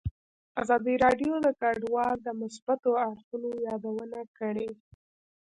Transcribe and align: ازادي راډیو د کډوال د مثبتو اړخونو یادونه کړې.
ازادي 0.61 0.93
راډیو 1.05 1.33
د 1.45 1.47
کډوال 1.61 2.17
د 2.23 2.27
مثبتو 2.41 2.91
اړخونو 3.05 3.49
یادونه 3.67 4.19
کړې. 4.37 4.69